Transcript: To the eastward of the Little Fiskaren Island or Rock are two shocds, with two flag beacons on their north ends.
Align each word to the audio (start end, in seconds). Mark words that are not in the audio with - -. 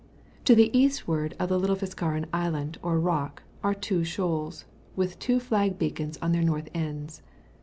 To 0.45 0.55
the 0.55 0.75
eastward 0.75 1.35
of 1.39 1.49
the 1.49 1.59
Little 1.59 1.75
Fiskaren 1.75 2.25
Island 2.33 2.79
or 2.81 2.99
Rock 2.99 3.43
are 3.63 3.75
two 3.75 4.01
shocds, 4.03 4.63
with 4.95 5.19
two 5.19 5.39
flag 5.39 5.77
beacons 5.77 6.17
on 6.23 6.31
their 6.31 6.41
north 6.41 6.69
ends. 6.73 7.21